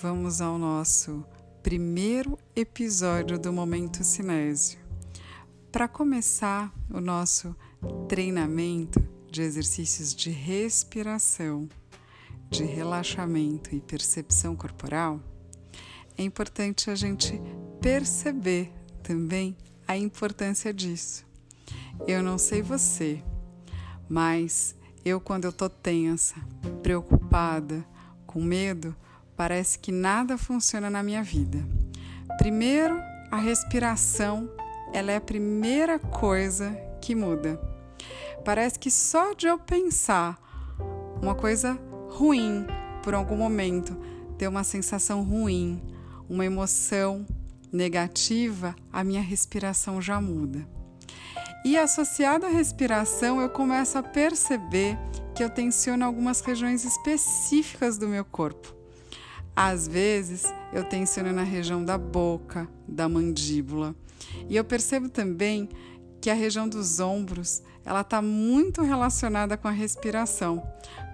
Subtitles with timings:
[0.00, 1.24] vamos ao nosso
[1.62, 4.78] primeiro episódio do Momento Cinésio.
[5.72, 7.56] Para começar o nosso
[8.06, 11.66] treinamento de exercícios de respiração,
[12.50, 15.18] de relaxamento e percepção corporal,
[16.18, 17.40] é importante a gente
[17.80, 18.70] perceber
[19.02, 19.56] também
[19.88, 21.24] a importância disso.
[22.06, 23.22] Eu não sei você,
[24.06, 26.36] mas eu, quando eu tô tensa,
[26.82, 27.82] preocupada,
[28.26, 28.94] com medo,
[29.36, 31.58] parece que nada funciona na minha vida.
[32.38, 33.00] Primeiro,
[33.30, 34.50] a respiração,
[34.92, 37.60] ela é a primeira coisa que muda.
[38.44, 40.40] Parece que só de eu pensar
[41.20, 41.78] uma coisa
[42.08, 42.66] ruim
[43.02, 43.96] por algum momento,
[44.38, 45.82] ter uma sensação ruim,
[46.28, 47.26] uma emoção
[47.72, 50.66] negativa, a minha respiração já muda.
[51.64, 54.96] E associado à respiração, eu começo a perceber
[55.34, 58.74] que eu tensiono algumas regiões específicas do meu corpo.
[59.58, 63.96] Às vezes, eu tensiono na região da boca, da mandíbula.
[64.50, 65.66] E eu percebo também
[66.20, 70.62] que a região dos ombros ela está muito relacionada com a respiração.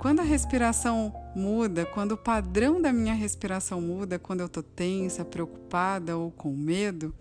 [0.01, 5.25] Quando a respiração muda, quando o padrão da minha respiração muda, quando eu estou tensa,
[5.25, 7.15] preocupada ou com medo,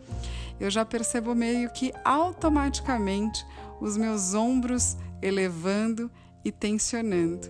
[0.59, 3.45] eu já percebo meio que automaticamente
[3.79, 6.09] os meus ombros elevando
[6.43, 7.47] e tensionando.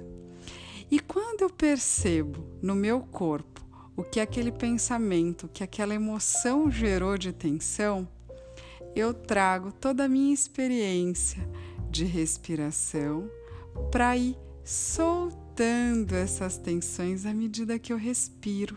[0.90, 3.51] E quando eu percebo no meu corpo
[4.02, 8.08] o que aquele pensamento, que aquela emoção gerou de tensão,
[8.96, 11.48] eu trago toda a minha experiência
[11.88, 13.30] de respiração
[13.92, 18.76] para ir soltando essas tensões à medida que eu respiro.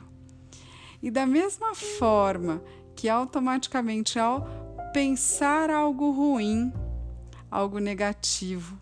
[1.03, 2.62] E da mesma forma
[2.94, 4.47] que automaticamente ao
[4.92, 6.70] pensar algo ruim,
[7.50, 8.78] algo negativo,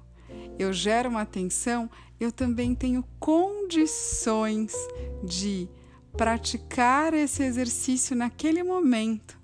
[0.59, 4.75] eu gero uma tensão, eu também tenho condições
[5.23, 5.69] de
[6.17, 9.39] praticar esse exercício naquele momento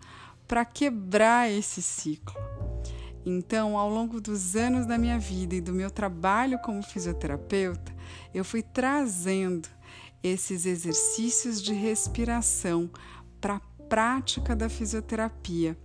[0.46, 2.36] para quebrar esse ciclo.
[3.24, 7.94] Então, ao longo dos anos da minha vida e do meu trabalho como fisioterapeuta,
[8.32, 9.68] eu fui trazendo
[10.22, 12.90] esses exercícios de respiração
[13.40, 15.76] para a prática da fisioterapia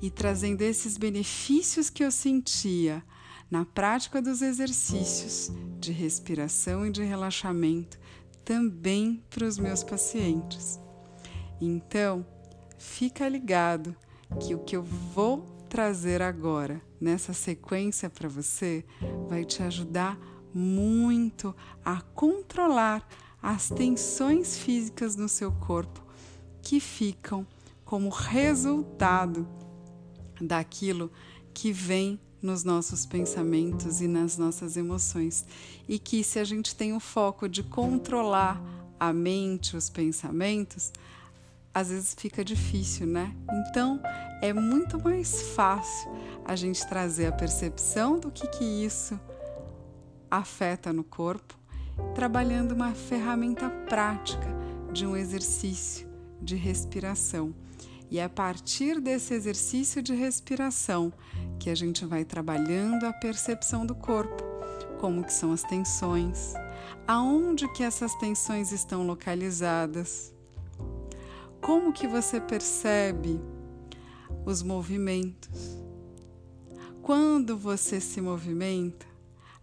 [0.00, 3.02] e trazendo esses benefícios que eu sentia
[3.50, 7.98] na prática dos exercícios de respiração e de relaxamento
[8.46, 10.80] também para os meus pacientes.
[11.60, 12.24] Então,
[12.78, 13.94] fica ligado
[14.40, 18.84] que o que eu vou trazer agora nessa sequência para você
[19.28, 20.16] vai te ajudar
[20.54, 23.06] muito a controlar
[23.42, 26.06] as tensões físicas no seu corpo
[26.62, 27.44] que ficam
[27.84, 29.46] como resultado
[30.40, 31.10] daquilo
[31.52, 35.44] que vem nos nossos pensamentos e nas nossas emoções.
[35.88, 38.60] E que se a gente tem o foco de controlar
[38.98, 40.92] a mente, os pensamentos,
[41.72, 43.34] às vezes fica difícil, né?
[43.68, 44.00] Então
[44.40, 46.10] é muito mais fácil
[46.44, 49.18] a gente trazer a percepção do que, que isso
[50.30, 51.54] afeta no corpo,
[52.14, 54.46] trabalhando uma ferramenta prática
[54.92, 56.08] de um exercício
[56.40, 57.54] de respiração.
[58.10, 61.12] E é a partir desse exercício de respiração
[61.58, 64.42] que a gente vai trabalhando a percepção do corpo,
[65.00, 66.54] como que são as tensões,
[67.06, 70.32] aonde que essas tensões estão localizadas,
[71.60, 73.40] como que você percebe
[74.44, 75.76] os movimentos.
[77.02, 79.06] Quando você se movimenta,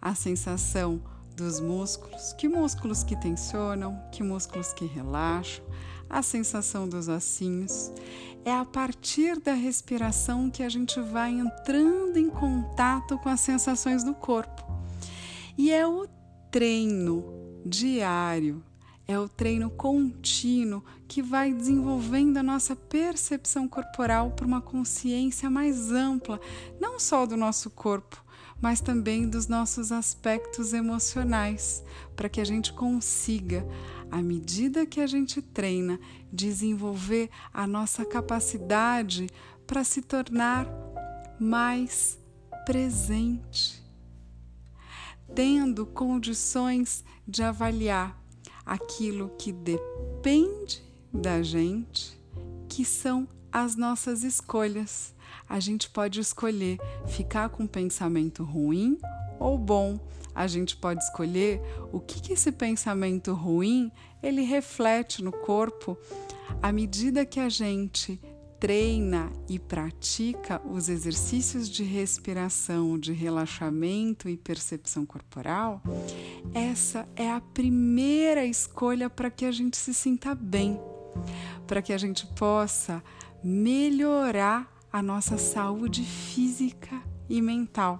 [0.01, 1.01] a sensação
[1.35, 5.63] dos músculos, que músculos que tensionam, que músculos que relaxam,
[6.13, 7.91] a sensação dos ossinhos.
[8.45, 14.03] É a partir da respiração que a gente vai entrando em contato com as sensações
[14.03, 14.63] do corpo.
[15.57, 16.07] E é o
[16.51, 17.23] treino
[17.65, 18.63] diário,
[19.07, 25.91] é o treino contínuo que vai desenvolvendo a nossa percepção corporal para uma consciência mais
[25.91, 26.39] ampla,
[26.79, 28.23] não só do nosso corpo,
[28.61, 31.83] mas também dos nossos aspectos emocionais,
[32.15, 33.67] para que a gente consiga
[34.13, 35.99] à medida que a gente treina,
[36.31, 39.27] desenvolver a nossa capacidade
[39.65, 40.67] para se tornar
[41.39, 42.19] mais
[42.63, 43.83] presente,
[45.33, 48.15] tendo condições de avaliar
[48.63, 52.15] aquilo que depende da gente,
[52.69, 55.12] que são as nossas escolhas.
[55.47, 58.97] A gente pode escolher ficar com um pensamento ruim
[59.39, 59.99] ou bom.
[60.33, 63.91] A gente pode escolher o que, que esse pensamento ruim
[64.21, 65.97] ele reflete no corpo
[66.61, 68.19] à medida que a gente
[68.63, 75.81] treina e pratica os exercícios de respiração, de relaxamento e percepção corporal,
[76.53, 80.79] essa é a primeira escolha para que a gente se sinta bem,
[81.67, 83.03] para que a gente possa
[83.43, 87.99] melhorar a nossa saúde física e mental.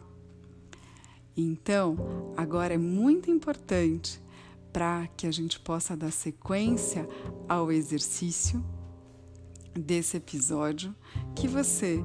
[1.36, 1.98] Então,
[2.38, 4.22] agora é muito importante
[4.72, 7.08] para que a gente possa dar sequência
[7.50, 8.64] ao exercício
[9.74, 10.96] desse episódio
[11.36, 12.04] que você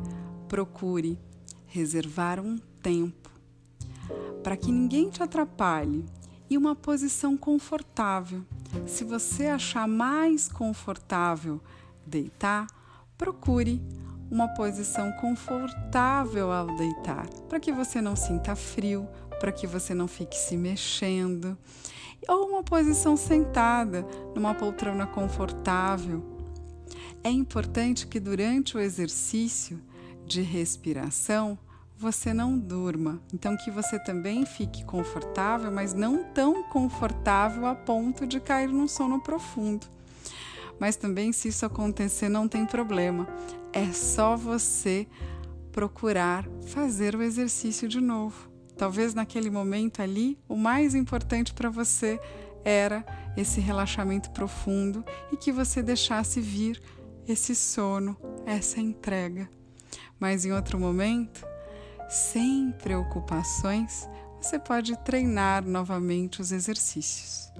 [0.49, 1.21] procure
[1.67, 3.31] reservar um tempo
[4.43, 6.07] para que ninguém te atrapalhe
[6.49, 8.43] e uma posição confortável.
[8.87, 11.61] Se você achar mais confortável
[12.07, 12.67] deitar,
[13.19, 13.83] procure
[14.31, 19.09] uma posição confortável ao deitar, para que você não sinta frio,
[19.41, 21.57] para que você não fique se mexendo,
[22.29, 26.23] ou uma posição sentada, numa poltrona confortável.
[27.23, 29.81] É importante que durante o exercício
[30.27, 31.59] de respiração
[31.97, 38.25] você não durma, então que você também fique confortável, mas não tão confortável a ponto
[38.25, 39.87] de cair num sono profundo.
[40.79, 43.27] Mas também, se isso acontecer, não tem problema.
[43.79, 45.07] É só você
[45.71, 48.51] procurar fazer o exercício de novo.
[48.77, 52.21] Talvez naquele momento ali, o mais importante para você
[52.65, 53.05] era
[53.37, 56.83] esse relaxamento profundo e que você deixasse vir
[57.27, 59.49] esse sono, essa entrega.
[60.19, 61.47] Mas em outro momento,
[62.09, 64.09] sem preocupações,
[64.41, 67.53] você pode treinar novamente os exercícios.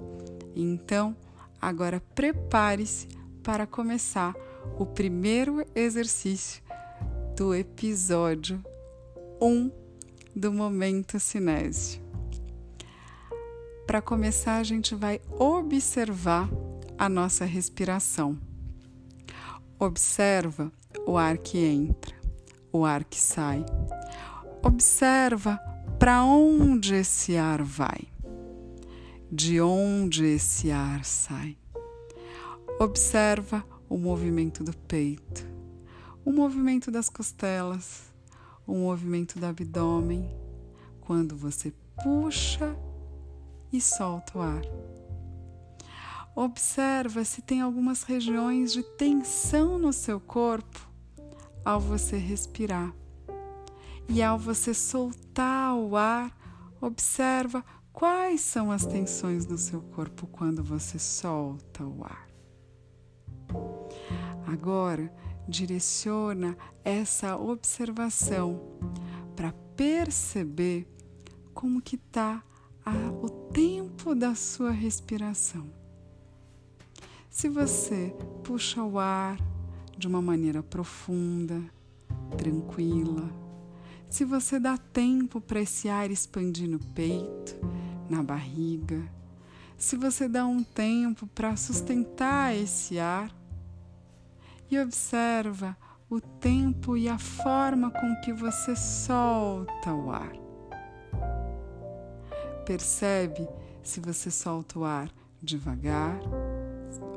[0.53, 1.15] Então,
[1.61, 3.07] Agora prepare-se
[3.43, 4.33] para começar
[4.77, 6.61] o primeiro exercício
[7.35, 8.63] do episódio
[9.41, 9.71] 1
[10.35, 12.01] do Momento Cinésio.
[13.85, 16.49] Para começar, a gente vai observar
[16.97, 18.37] a nossa respiração.
[19.79, 20.71] Observa
[21.05, 22.15] o ar que entra,
[22.71, 23.65] o ar que sai.
[24.63, 25.57] Observa
[25.97, 28.09] para onde esse ar vai
[29.31, 31.55] de onde esse ar sai.
[32.79, 35.45] Observa o movimento do peito,
[36.23, 38.03] o movimento das costelas,
[38.65, 40.29] o movimento do abdômen
[41.01, 42.75] quando você puxa
[43.73, 44.61] e solta o ar.
[46.35, 50.87] Observa se tem algumas regiões de tensão no seu corpo
[51.65, 52.93] ao você respirar.
[54.07, 56.31] E ao você soltar o ar,
[56.79, 57.63] observa
[57.99, 62.28] Quais são as tensões no seu corpo quando você solta o ar?
[64.45, 65.11] Agora,
[65.47, 68.61] direciona essa observação
[69.35, 70.87] para perceber
[71.53, 72.43] como que está
[73.21, 75.71] o tempo da sua respiração.
[77.29, 79.37] Se você puxa o ar
[79.97, 81.61] de uma maneira profunda,
[82.37, 83.29] tranquila,
[84.09, 87.55] se você dá tempo para esse ar expandir no peito,
[88.09, 89.07] na barriga,
[89.77, 93.31] se você dá um tempo para sustentar esse ar
[94.69, 95.75] e observa
[96.09, 100.33] o tempo e a forma com que você solta o ar.
[102.65, 103.47] Percebe
[103.83, 105.09] se você solta o ar
[105.41, 106.19] devagar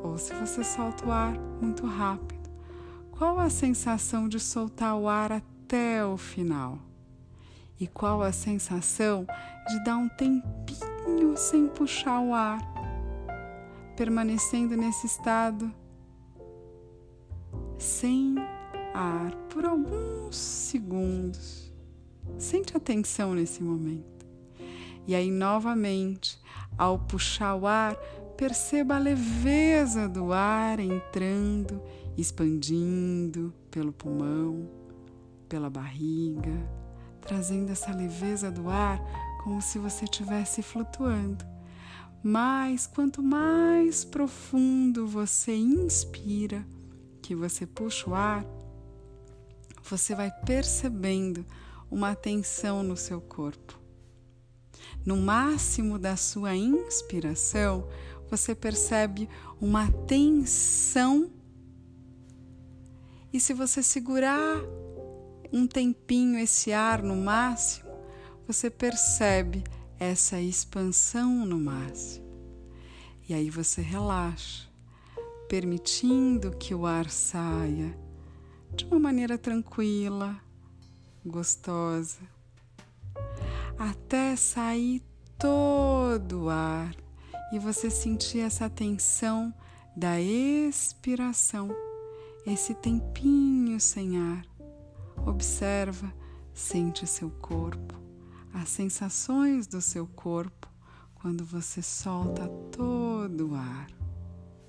[0.03, 2.51] ou se você solta o ar muito rápido.
[3.11, 6.79] Qual a sensação de soltar o ar até o final?
[7.79, 9.27] E qual a sensação
[9.69, 12.61] de dar um tempinho sem puxar o ar,
[13.97, 15.73] permanecendo nesse estado
[17.83, 18.37] sem
[18.95, 21.73] ar por alguns segundos.
[22.39, 24.25] Sente atenção nesse momento.
[25.07, 26.41] E aí, novamente,
[26.79, 27.97] ao puxar o ar,
[28.37, 31.83] perceba a leveza do ar entrando,
[32.17, 34.71] expandindo pelo pulmão,
[35.49, 36.55] pela barriga,
[37.21, 39.01] trazendo essa leveza do ar
[39.43, 41.45] como se você estivesse flutuando.
[42.23, 46.65] Mas quanto mais profundo você inspira,
[47.33, 48.45] que você puxa o ar,
[49.83, 51.47] você vai percebendo
[51.91, 53.81] uma tensão no seu corpo.
[55.05, 57.89] No máximo da sua inspiração,
[58.31, 61.31] você percebe uma tensão.
[63.33, 64.61] E se você segurar
[65.51, 67.91] um tempinho esse ar no máximo,
[68.47, 69.65] você percebe
[69.99, 72.27] essa expansão no máximo.
[73.27, 74.69] E aí você relaxa,
[75.53, 77.95] permitindo que o ar saia
[78.75, 80.41] de uma maneira tranquila,
[81.23, 82.23] gostosa,
[83.79, 85.03] até sair
[85.39, 86.97] todo o ar
[87.53, 89.53] e você sentir essa tensão
[89.95, 91.69] da expiração
[92.47, 94.47] esse tempinho sem ar.
[95.27, 96.11] Observa,
[96.55, 97.95] sente seu corpo,
[98.55, 100.67] as sensações do seu corpo
[101.17, 104.02] quando você solta todo o ar.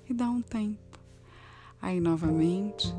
[0.08, 0.98] E dá um tempo.
[1.80, 2.94] Aí novamente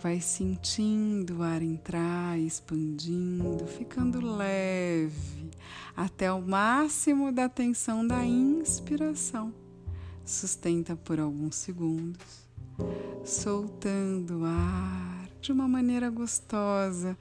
[0.00, 5.50] vai sentindo o ar entrar, expandindo, ficando leve
[5.96, 9.52] até o máximo da tensão da inspiração.
[10.24, 12.46] Sustenta por alguns segundos,
[13.24, 17.16] soltando o ar de uma maneira gostosa,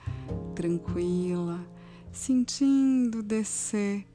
[0.53, 1.60] tranquila,
[2.12, 4.05] sentindo descer,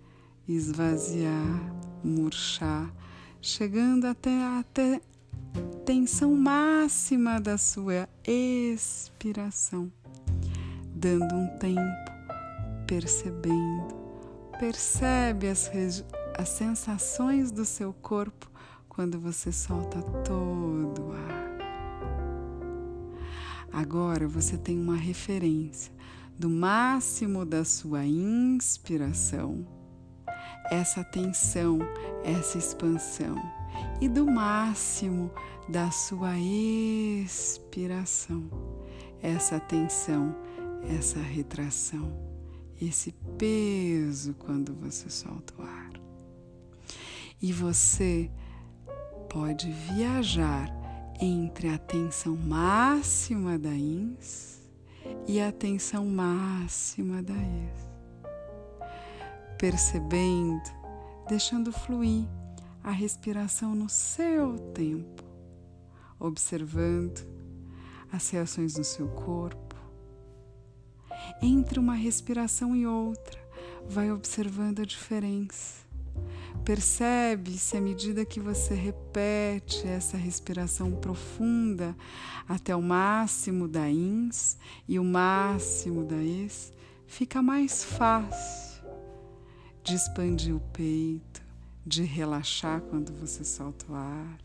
[0.46, 2.92] esvaziar, murchar,
[3.42, 5.00] chegando até, até
[5.84, 9.92] tensão máxima da sua expiração,
[10.94, 12.12] dando um tempo,
[12.86, 13.88] percebendo,
[14.60, 15.68] percebe as,
[16.38, 18.48] as sensações do seu corpo
[18.88, 21.42] quando você solta todo o ar.
[23.72, 25.92] Agora você tem uma referência
[26.38, 29.66] do máximo da sua inspiração,
[30.72, 31.80] essa tensão,
[32.24, 33.36] essa expansão
[34.00, 35.30] e do máximo
[35.68, 38.48] da sua expiração,
[39.22, 40.34] essa tensão,
[40.98, 42.10] essa retração,
[42.80, 45.92] esse peso quando você solta o ar.
[47.40, 48.30] E você
[49.28, 50.74] pode viajar
[51.20, 54.62] entre a tensão máxima da ins
[55.28, 57.91] e a tensão máxima da ex,
[59.62, 60.68] percebendo,
[61.28, 62.26] deixando fluir
[62.82, 65.22] a respiração no seu tempo,
[66.18, 67.24] observando
[68.10, 69.76] as reações no seu corpo.
[71.40, 73.38] Entre uma respiração e outra,
[73.88, 75.86] vai observando a diferença.
[76.64, 81.96] Percebe-se à medida que você repete essa respiração profunda
[82.48, 86.72] até o máximo da ins e o máximo da ex,
[87.06, 88.61] fica mais fácil
[89.82, 91.42] de expandir o peito,
[91.84, 94.38] de relaxar quando você solta o ar.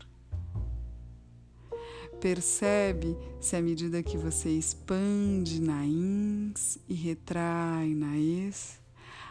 [2.20, 8.80] Percebe se à medida que você expande na ins e retrai na ex,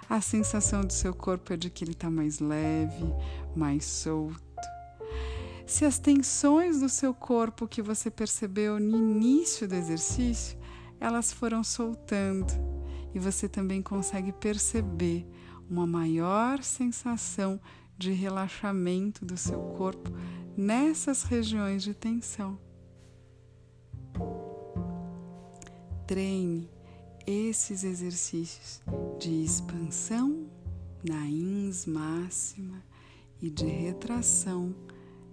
[0.10, 3.14] a sensação do seu corpo é de que ele está mais leve,
[3.54, 4.42] mais solto.
[5.66, 10.58] Se as tensões do seu corpo que você percebeu no início do exercício,
[10.98, 12.54] elas foram soltando
[13.14, 15.28] e você também consegue perceber
[15.70, 17.60] uma maior sensação
[17.98, 20.12] de relaxamento do seu corpo
[20.56, 22.58] nessas regiões de tensão.
[26.06, 26.70] Treine
[27.26, 28.82] esses exercícios
[29.20, 30.48] de expansão
[31.04, 32.82] na ins máxima
[33.42, 34.74] e de retração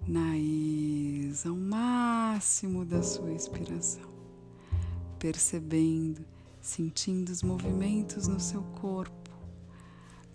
[0.07, 4.11] na ex ao máximo da sua expiração,
[5.19, 6.25] percebendo,
[6.61, 9.25] sentindo os movimentos no seu corpo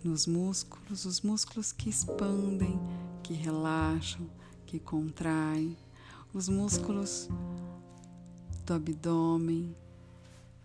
[0.02, 2.80] nos músculos, os músculos que expandem,
[3.22, 4.26] que relaxam,
[4.66, 5.76] que contraem,
[6.32, 7.28] os músculos
[8.64, 9.74] do abdômen,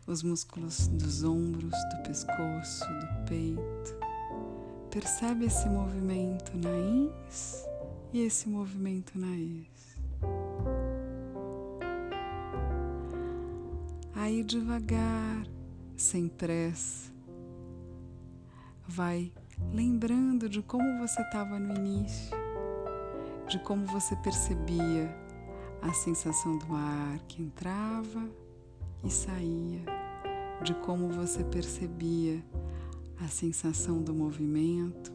[0.08, 3.96] os músculos dos ombros, do pescoço, do peito.
[4.92, 7.66] Percebe esse movimento na ins
[8.14, 9.98] e esse movimento na ex.
[14.14, 15.46] Aí devagar,
[15.98, 17.12] sem pressa,
[18.88, 19.32] vai
[19.74, 22.36] lembrando de como você estava no início,
[23.48, 25.16] de como você percebia
[25.82, 28.30] a sensação do ar que entrava
[29.04, 29.84] e saía,
[30.64, 32.44] de como você percebia
[33.20, 35.14] a sensação do movimento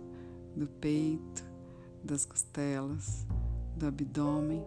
[0.57, 1.45] do peito,
[2.03, 3.27] das costelas,
[3.77, 4.65] do abdômen,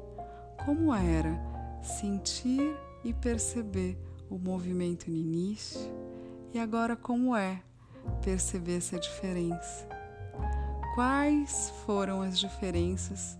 [0.66, 1.40] como era
[1.82, 3.98] sentir e perceber
[4.30, 5.92] o movimento no início
[6.54, 7.62] e agora como é
[8.22, 9.88] perceber essa diferença.
[10.96, 13.38] Quais foram as diferenças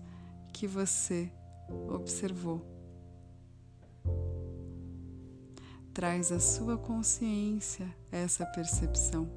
[0.52, 1.30] que você
[1.88, 2.64] observou?
[5.92, 9.30] Traz à sua consciência essa percepção.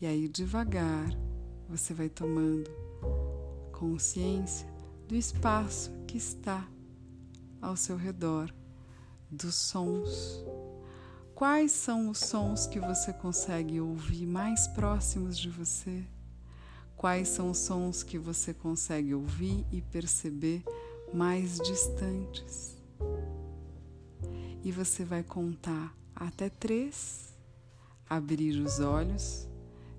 [0.00, 1.08] E aí, devagar,
[1.68, 2.68] você vai tomando
[3.72, 4.68] consciência
[5.06, 6.68] do espaço que está
[7.62, 8.52] ao seu redor,
[9.30, 10.44] dos sons
[11.34, 16.04] Quais são os sons que você consegue ouvir mais próximos de você?
[16.96, 20.62] Quais são os sons que você consegue ouvir e perceber
[21.12, 22.76] mais distantes?
[24.62, 27.34] E você vai contar até três,
[28.08, 29.48] abrir os olhos,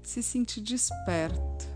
[0.02, 1.68] se sentir desperto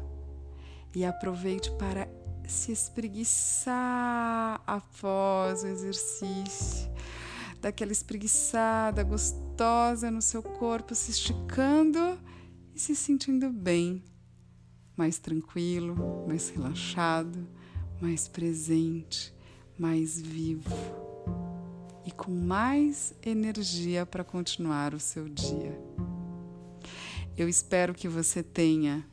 [0.95, 2.07] e aproveite para
[2.47, 6.89] se espreguiçar após o exercício,
[7.59, 9.48] daquela espreguiçada gostosa
[10.09, 12.17] no seu corpo, se esticando
[12.73, 14.01] e se sentindo bem,
[14.95, 17.45] mais tranquilo, mais relaxado,
[17.99, 19.33] mais presente,
[19.77, 20.73] mais vivo
[22.05, 25.77] e com mais energia para continuar o seu dia.
[27.37, 29.05] Eu espero que você tenha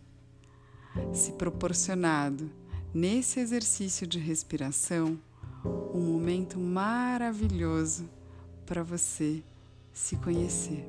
[1.12, 2.49] se proporcionado
[2.95, 5.19] nesse exercício de respiração
[5.93, 8.09] um momento maravilhoso
[8.65, 9.43] para você
[9.97, 10.88] se conhecer.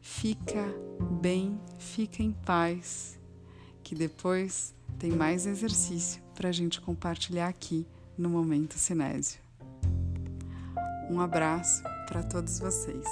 [0.00, 0.66] Fica
[1.22, 3.18] bem, fica em paz,
[3.82, 7.86] que depois tem mais exercício para a gente compartilhar aqui
[8.18, 9.40] no Momento Cinésio.
[11.08, 13.06] Um abraço para todos vocês.